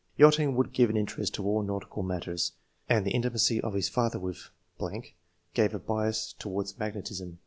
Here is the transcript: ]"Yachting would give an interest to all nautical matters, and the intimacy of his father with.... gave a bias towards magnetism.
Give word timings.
]"Yachting 0.17 0.55
would 0.55 0.73
give 0.73 0.89
an 0.89 0.97
interest 0.97 1.35
to 1.35 1.45
all 1.45 1.61
nautical 1.61 2.01
matters, 2.01 2.53
and 2.89 3.05
the 3.05 3.11
intimacy 3.11 3.61
of 3.61 3.75
his 3.75 3.87
father 3.87 4.17
with.... 4.19 4.49
gave 5.53 5.75
a 5.75 5.79
bias 5.79 6.33
towards 6.33 6.79
magnetism. 6.79 7.37